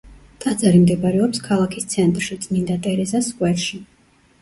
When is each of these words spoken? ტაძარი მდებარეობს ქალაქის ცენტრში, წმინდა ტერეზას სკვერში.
ტაძარი 0.45 0.79
მდებარეობს 0.85 1.43
ქალაქის 1.49 1.87
ცენტრში, 1.93 2.41
წმინდა 2.49 2.81
ტერეზას 2.89 3.33
სკვერში. 3.33 3.85